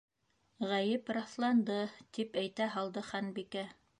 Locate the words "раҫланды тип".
1.17-2.41